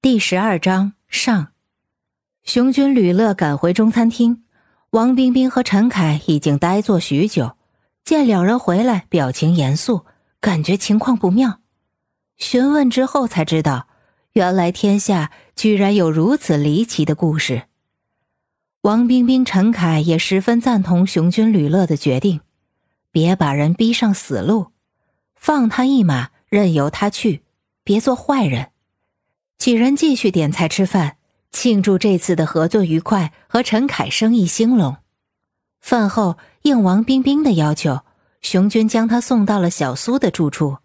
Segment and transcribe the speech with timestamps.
[0.00, 1.48] 第十二章上，
[2.44, 4.44] 熊军吕乐赶回中餐厅，
[4.90, 7.56] 王冰冰和陈凯已经呆坐许久，
[8.04, 10.06] 见两人回来，表情严肃，
[10.40, 11.58] 感觉情况不妙。
[12.36, 13.88] 询问之后才知道，
[14.34, 17.64] 原来天下居然有如此离奇的故事。
[18.82, 22.40] 王冰冰、陈凯也十分赞同熊军吕乐的决定，
[23.10, 24.68] 别把人逼上死路，
[25.34, 27.42] 放他一马，任由他去，
[27.82, 28.70] 别做坏人。
[29.58, 31.16] 几人继续点菜吃饭，
[31.50, 34.96] 庆祝这次的合作愉快和陈凯生意兴隆。
[35.80, 38.00] 饭后应王冰冰的要求，
[38.40, 40.78] 熊军将他送到了小苏的住处，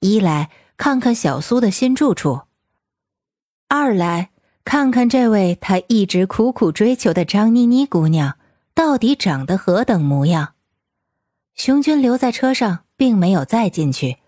[0.00, 2.42] 一来看看小苏的新住处，
[3.68, 4.30] 二来
[4.64, 8.36] 看看这位他一直苦苦追求的张妮妮姑娘
[8.74, 10.54] 到底长得何等模样。
[11.54, 14.18] 熊军留在车上，并没有再进去，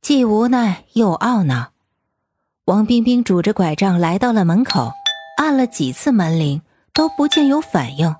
[0.00, 1.71] 既无奈又懊恼。
[2.66, 4.92] 王冰冰拄着拐杖来到了门口，
[5.36, 6.62] 按了几次门铃
[6.92, 8.14] 都不见有反应，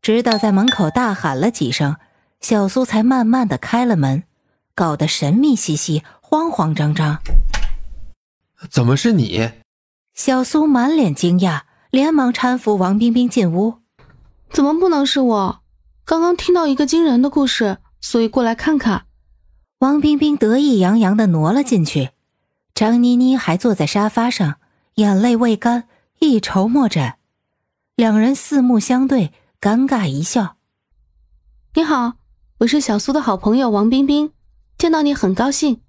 [0.00, 1.96] 直到在门口大喊了几声，
[2.40, 4.22] 小苏才慢慢的开了门，
[4.74, 7.18] 搞得神秘兮兮、慌慌张张。
[8.70, 9.50] 怎么是你？
[10.14, 13.80] 小苏满脸惊讶，连忙搀扶王冰冰进屋。
[14.50, 15.60] 怎么不能是我？
[16.06, 19.04] 刚刚听到一个惊人的故事，所以过来看看。
[19.80, 22.08] 王冰冰得意洋洋的挪了进去。
[22.80, 24.54] 张妮妮还坐在沙发上，
[24.94, 25.86] 眼泪未干，
[26.18, 27.18] 一筹莫展。
[27.94, 30.56] 两人四目相对，尴尬一笑。
[31.74, 32.14] 你好，
[32.60, 34.32] 我是小苏的好朋友王冰冰，
[34.78, 35.82] 见到你很高兴。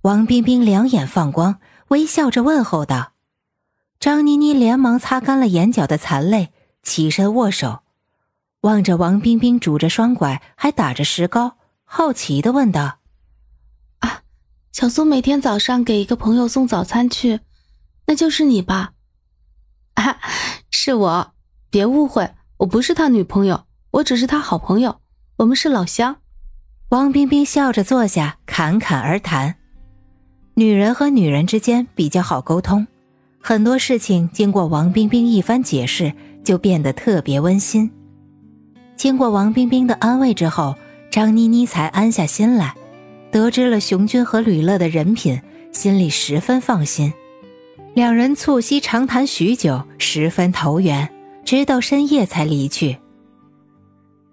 [0.00, 1.58] 王冰冰两眼放光，
[1.88, 3.12] 微笑着问候道。
[4.00, 7.80] 张妮妮连忙擦干了眼角的残泪，起身握手，
[8.62, 13.00] 望着王冰冰拄着双拐，还打着石膏，好奇的问道。
[14.74, 17.38] 小苏每天早上给一个朋友送早餐去，
[18.08, 18.90] 那就是你吧？
[19.94, 20.18] 啊，
[20.68, 21.32] 是我，
[21.70, 24.96] 别误会，我不是他女朋友，我只是他好朋友，
[25.36, 26.16] 我们是老乡。
[26.88, 29.54] 王冰冰笑着坐下，侃侃而谈。
[30.54, 32.88] 女人和女人之间比较好沟通，
[33.40, 36.12] 很多事情经过王冰冰一番解释，
[36.42, 37.92] 就变得特别温馨。
[38.96, 40.74] 经过王冰冰的安慰之后，
[41.12, 42.74] 张妮妮才安下心来。
[43.34, 47.12] 得知了熊军和吕乐的人品，心里十分放心。
[47.92, 51.12] 两人促膝长谈许久，十分投缘，
[51.44, 52.96] 直到深夜才离去。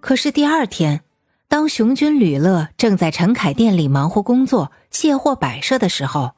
[0.01, 1.01] 可是第二天，
[1.47, 6.33] 当熊军、吕乐正在陈凯店里忙活工作、卸货摆设的时候，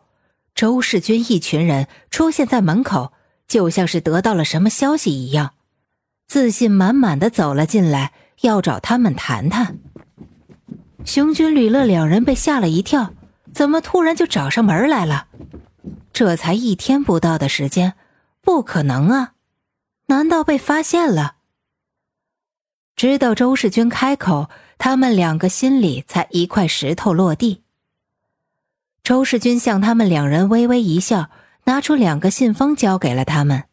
[0.56, 3.12] 周世军一群人出现在门口，
[3.46, 5.52] 就像是得到了什么消息一样，
[6.28, 9.80] 自信满满的走了进来，要找他们谈谈。
[11.06, 13.14] 熊军、吕乐两人被吓了一跳，
[13.54, 15.28] 怎么突然就找上门来了？
[16.12, 17.94] 这才一天不到的时间，
[18.42, 19.34] 不可能啊！
[20.08, 21.36] 难道被发现了？
[22.96, 27.64] 直到周世军开口，他们两个心里才一块石头落地。
[29.04, 31.30] 周世军向他们两人微微一笑，
[31.66, 33.64] 拿出两个信封交给了他们。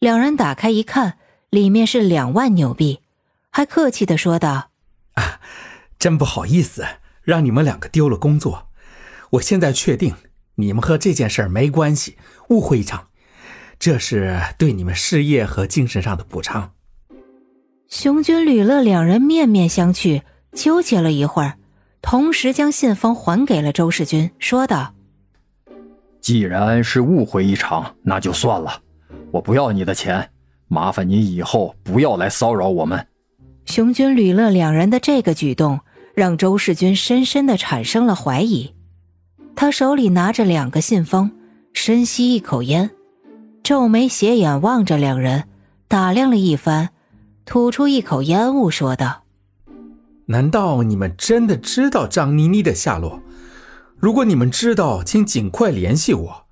[0.00, 1.18] 两人打开一看，
[1.50, 3.00] 里面是两万纽币，
[3.50, 4.70] 还客气的说道
[5.14, 5.40] ：“啊。”
[6.02, 6.84] 真不好意思，
[7.22, 8.66] 让你们两个丢了工作。
[9.30, 10.16] 我现在确定，
[10.56, 12.16] 你们和这件事儿没关系，
[12.48, 13.06] 误会一场。
[13.78, 16.72] 这是对你们事业和精神上的补偿。
[17.86, 21.54] 熊军、吕乐两人面面相觑，纠结了一会儿，
[22.00, 24.96] 同时将信封还给了周世军，说道
[26.20, 28.82] ：“既然是误会一场，那就算了，
[29.30, 30.30] 我不要你的钱，
[30.66, 33.06] 麻烦你以后不要来骚扰我们。”
[33.66, 35.78] 熊军、吕乐两人的这个举动。
[36.14, 38.74] 让周世军深深的产生了怀疑。
[39.54, 41.30] 他手里拿着两个信封，
[41.72, 42.90] 深吸一口烟，
[43.62, 45.44] 皱眉斜眼望着两人，
[45.88, 46.90] 打量了一番，
[47.44, 49.24] 吐出一口烟雾，说道
[50.26, 53.20] ：“难道你们真的知道张妮妮的下落？
[53.98, 56.46] 如果你们知道，请尽快联系我。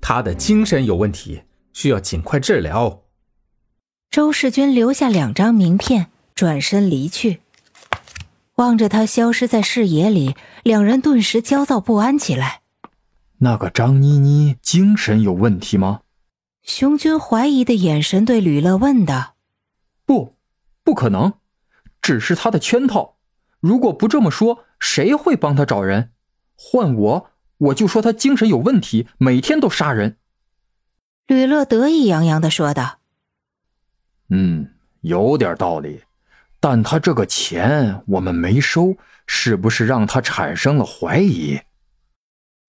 [0.00, 1.42] 她的精神有问题，
[1.72, 3.02] 需要尽快治疗。”
[4.10, 7.40] 周世军留下两张名片，转身离去。
[8.56, 12.62] 望着他消失在视野里，两人顿时焦躁不安起来。
[13.38, 16.02] 那个张妮妮精神有问题吗？
[16.62, 19.34] 熊军怀疑的眼神对吕乐问道
[20.06, 20.36] ：“不，
[20.84, 21.34] 不可能，
[22.00, 23.16] 只是他的圈套。
[23.60, 26.12] 如果不这么说，谁会帮他找人？
[26.54, 30.16] 换我，我就说他精神有问题，每天都杀人。”
[31.26, 33.00] 吕乐得意洋洋的说道
[34.30, 34.70] ：“嗯，
[35.00, 36.02] 有点道理。”
[36.66, 38.96] 但他这个钱我们没收，
[39.26, 41.60] 是不是让他产生了怀疑？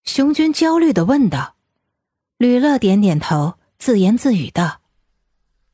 [0.04, 1.56] 熊军焦虑的问道。
[2.38, 4.82] 吕乐点点头，自言自语道：“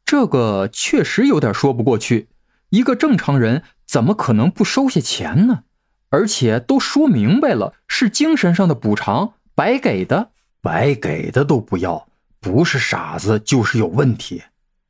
[0.06, 2.30] 这个确实有点说不过去。
[2.70, 5.64] 一个正常人怎么可能不收下钱呢？
[6.10, 10.30] 而且都说明白了，是精神上的补偿，白给的，
[10.62, 12.08] 白给的都不要，
[12.40, 14.44] 不是傻子就是有问题。”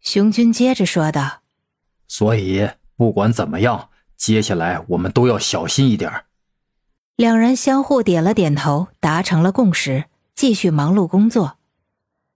[0.03, 1.43] 熊军接着说道
[2.09, 2.69] ：“所以
[3.01, 6.25] 不管怎么样，接下来我们都要小心一点。”
[7.17, 10.05] 两人相互点了点头，达成了共识，
[10.35, 11.57] 继续忙碌工作。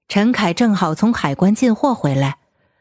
[0.08, 2.40] 陈凯正好从海关进货回来，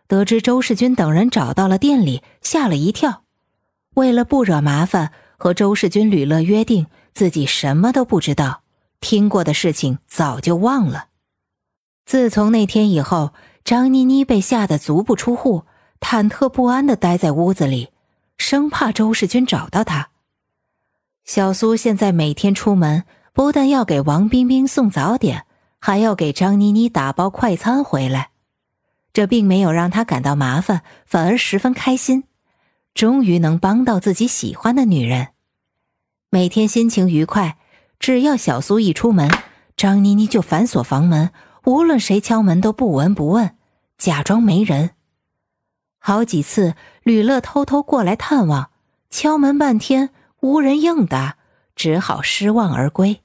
[0.08, 3.25] 得知周世军等人找到了店里，吓了一跳。
[3.96, 8.62] 为了不惹麻烦，和周世军、吕乐约定自己什么都不知道，
[9.00, 11.08] 听过的事情早就忘了。
[12.06, 15.64] 自从那天以后，张妮妮被吓得足不出户，
[16.04, 17.88] 忐忑不安的待在屋子里，
[18.36, 20.10] 生怕周世军找到他。
[21.24, 25.46] 小苏现在每天出门，不但要给王冰冰送早点，
[25.80, 28.28] 还要给张妮妮打包快餐回来。
[29.14, 32.24] 这并没有让她感到麻烦，反而十分开心，
[32.92, 35.28] 终于能帮到自己喜欢的女人。
[36.28, 37.56] 每天心情愉快，
[37.98, 39.30] 只要小苏一出门，
[39.74, 41.30] 张妮妮就反锁房门，
[41.64, 43.56] 无论谁敲门都不闻不问，
[43.96, 44.90] 假装没人。
[46.06, 48.68] 好几次，吕乐偷偷过来探望，
[49.08, 50.10] 敲门半天。
[50.40, 51.36] 无人应答，
[51.74, 53.22] 只好失望而归。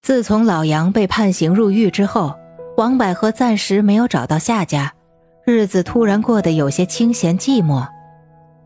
[0.00, 2.34] 自从老杨被判刑入狱之后，
[2.78, 4.94] 王百合暂时没有找到下家，
[5.44, 7.86] 日子突然过得有些清闲寂寞。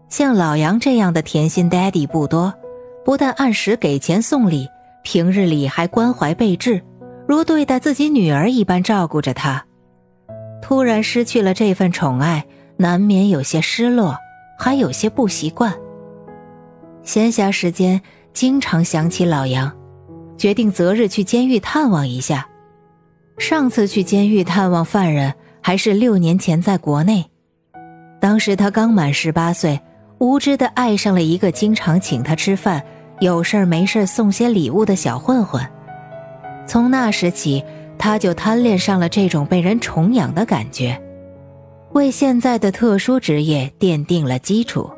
[0.09, 2.55] 像老杨这样的甜心 daddy 不多，
[3.05, 4.69] 不但按时给钱送礼，
[5.03, 6.81] 平日里还关怀备至，
[7.27, 9.67] 如对待自己女儿一般照顾着她。
[10.65, 12.43] 突然失去了这份宠爱，
[12.79, 14.17] 难免有些失落，
[14.59, 15.75] 还有些不习惯。
[17.03, 18.01] 闲暇时间，
[18.33, 19.71] 经常想起老杨，
[20.39, 22.49] 决定择日去监狱探望一下。
[23.37, 27.27] 上次去监狱探望犯人，还是六年前在国内。
[28.19, 29.79] 当时他刚满十八岁，
[30.17, 32.83] 无知的爱上了一个经常请他吃饭、
[33.21, 35.63] 有事没事送些礼物的小混混。
[36.67, 37.63] 从那时起，
[37.99, 41.01] 他就贪恋上了这种被人宠养的感觉，
[41.93, 44.91] 为现在的特殊职业奠定了基础。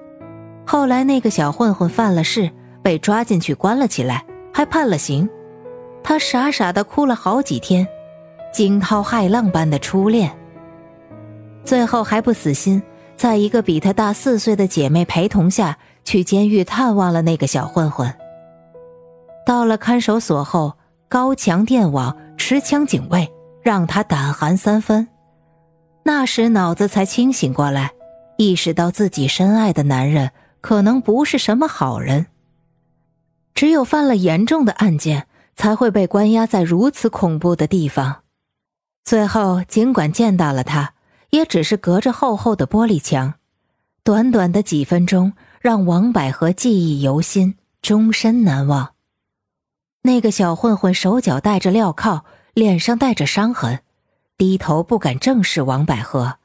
[0.67, 2.51] 后来那个小混混犯了事，
[2.83, 5.29] 被抓进去关了起来，还判了刑。
[6.03, 7.87] 他傻傻的哭了好几天，
[8.53, 10.31] 惊涛骇浪般的初恋。
[11.65, 12.83] 最后还不死心，
[13.17, 18.13] 在一个比他大四岁的姐妹陪同下去监狱探望了那个小混混。
[19.45, 20.75] 到了看守所后，
[21.09, 23.31] 高墙电网、持枪警卫
[23.63, 25.09] 让他胆寒三分。
[26.05, 27.93] 那时脑子才清醒过来，
[28.37, 30.31] 意识到自己深爱的男人。
[30.63, 32.27] 可能不是什么好人。
[33.55, 38.23] 只有犯了严重的案件，才会被关押在如此恐怖的地方。
[39.05, 40.95] 最后，尽管见到了他，
[41.31, 43.35] 也只是隔着厚厚的玻璃墙。
[44.03, 48.96] 短短的几分钟，让王百合记忆犹新，终身难忘。
[50.07, 52.25] 那个小混混手脚戴着镣铐，
[52.55, 53.81] 脸上带着伤痕，
[54.39, 56.39] 低头不敢正视王百合。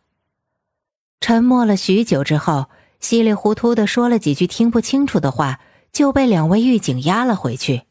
[1.19, 2.65] 沉默了许久之后。
[2.99, 5.59] 稀里糊涂的说了几句听不清楚的话，
[5.91, 7.81] 就被两位狱警押了回去。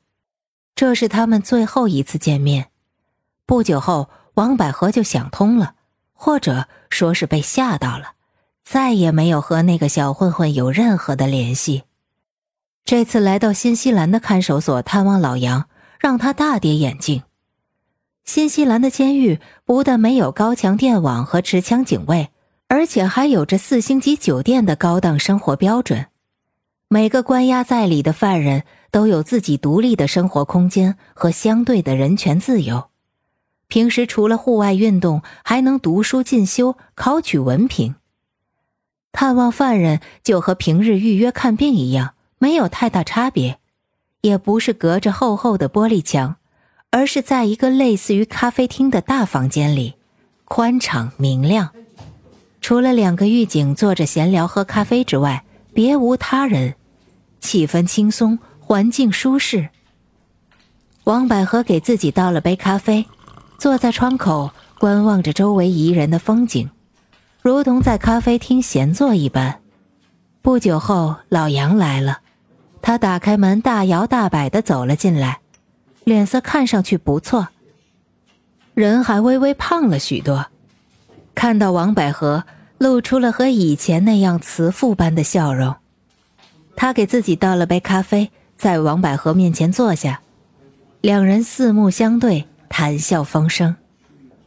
[0.77, 2.71] 这是他们最后一次见面。
[3.45, 5.75] 不久后，王百合就想通了，
[6.13, 8.13] 或者说是被吓到了，
[8.63, 11.83] 再也没有和那个小混混有任何的联系。
[12.91, 15.69] 这次来到新西兰的看守所探望老杨，
[16.01, 17.23] 让他大跌眼镜。
[18.25, 22.31] 新西兰的监狱不但没有高墙电网和持枪警卫。
[22.67, 26.07] 而且还有着四星级酒店的高档生活标准，
[26.89, 32.91] 每个关押在里的犯人都有自己独立的生活空间和相对的人权自由。
[33.69, 37.95] 平时除了户外运动，还能读书进修、考取文凭。
[39.13, 43.59] 探望犯人就和平日预约看病一样，没有太大差别，
[44.23, 46.37] 也不是隔着厚厚的玻璃墙，
[46.89, 49.97] 而是在一个类似于咖啡厅的大房间里，
[50.47, 51.69] 宽敞明亮。
[52.63, 55.45] 除了两个狱警坐着闲聊喝咖啡之外，
[55.75, 56.77] 别无他人，
[57.41, 59.69] 气氛轻松，环境舒适。
[61.05, 63.05] 王百合给自己倒了杯咖啡，
[63.59, 66.71] 坐在窗口观望着周围宜人的风景，
[67.43, 69.61] 如同在咖啡厅闲坐一般。
[70.41, 72.21] 不久后，老杨来了，
[72.83, 75.41] 他打开门，大摇大摆的走了进来，
[76.05, 77.49] 脸色看上去不错，
[78.75, 80.47] 人还微微胖了许多。
[81.35, 82.45] 看到王百合，
[82.79, 85.75] 露出了和以前那样慈父般的笑容。
[86.75, 90.21] 他给自己倒了杯咖啡，在王百合面前坐下，
[91.01, 92.99] 两人四目相对，谈。
[92.99, 93.77] 笑风生，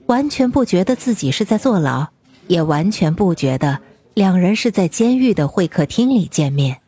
[0.07, 2.07] 完全不觉得自己是在坐牢，
[2.47, 3.79] 也完全不觉得
[4.13, 6.79] 两人是在监狱的会客厅里见面。